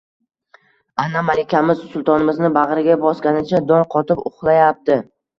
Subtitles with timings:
[1.01, 4.97] Ana, Malikamiz sultonimizni bag`riga bosganicha dong qotib uxlayapti